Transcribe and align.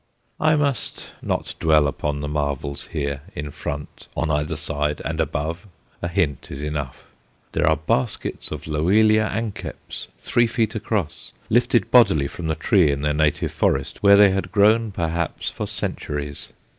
I 0.39 0.55
must 0.55 1.11
not 1.21 1.53
dwell 1.59 1.85
upon 1.87 2.21
the 2.21 2.27
marvels 2.27 2.85
here, 2.87 3.21
in 3.35 3.51
front, 3.51 4.07
on 4.17 4.31
either 4.31 4.55
side, 4.55 4.99
and 5.05 5.21
above 5.21 5.67
a 6.01 6.07
hint 6.07 6.47
is 6.49 6.63
enough. 6.63 7.03
There 7.51 7.67
are 7.69 7.77
baskets 7.77 8.49
of 8.49 8.65
Loelia 8.65 9.27
anceps 9.27 10.07
three 10.17 10.47
feet 10.47 10.73
across, 10.73 11.33
lifted 11.51 11.91
bodily 11.91 12.25
from 12.27 12.47
the 12.47 12.55
tree 12.55 12.89
in 12.89 13.03
their 13.03 13.13
native 13.13 13.51
forest 13.51 14.01
where 14.01 14.17
they 14.17 14.31
had 14.31 14.51
grown 14.51 14.89
perhaps 14.91 15.51
for 15.51 15.67
centuries. 15.67 16.47